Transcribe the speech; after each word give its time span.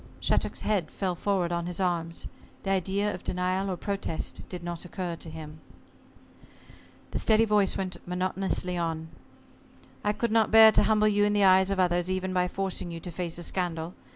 Shattuck's 0.19 0.63
head 0.63 0.89
fell 0.89 1.13
forward 1.13 1.51
on 1.51 1.67
his 1.67 1.79
arms. 1.79 2.25
The 2.63 2.71
idea 2.71 3.13
of 3.13 3.23
denial 3.23 3.69
or 3.69 3.77
protest 3.77 4.49
did 4.49 4.63
not 4.63 4.83
occur 4.83 5.15
to 5.17 5.29
him. 5.29 5.61
The 7.11 7.19
steady 7.19 7.45
voice 7.45 7.77
went 7.77 7.97
monotonously 8.07 8.79
on. 8.79 9.09
"I 10.03 10.11
could 10.13 10.31
not 10.31 10.49
bear 10.49 10.71
to 10.71 10.81
humble 10.85 11.07
you 11.07 11.23
in 11.23 11.33
the 11.33 11.43
eyes 11.43 11.69
of 11.69 11.79
others 11.79 12.09
even 12.09 12.33
by 12.33 12.47
forcing 12.47 12.89
you 12.89 12.99
to 12.99 13.11
face 13.11 13.37
a 13.37 13.43
scandal. 13.43 13.93